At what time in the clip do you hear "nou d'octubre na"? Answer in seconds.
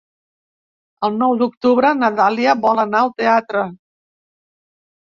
1.17-2.11